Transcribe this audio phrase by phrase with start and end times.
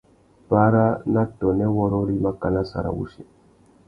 [0.49, 3.23] Para na tônê wôrrôri makana sarawussi.